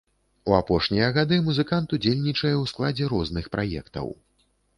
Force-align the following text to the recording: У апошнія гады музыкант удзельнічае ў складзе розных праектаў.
У 0.51 0.53
апошнія 0.59 1.09
гады 1.17 1.37
музыкант 1.49 1.93
удзельнічае 1.99 2.51
ў 2.61 2.71
складзе 2.73 3.05
розных 3.13 3.45
праектаў. 3.59 4.13